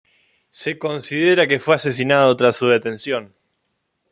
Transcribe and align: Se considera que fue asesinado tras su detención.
Se 0.49 0.79
considera 0.79 1.45
que 1.47 1.59
fue 1.59 1.75
asesinado 1.75 2.35
tras 2.35 2.55
su 2.55 2.65
detención. 2.67 3.35